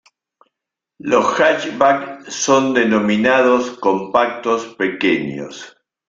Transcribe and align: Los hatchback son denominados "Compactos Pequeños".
Los 0.97 1.25
hatchback 1.37 2.27
son 2.27 2.73
denominados 2.73 3.69
"Compactos 3.79 4.65
Pequeños". 4.73 5.77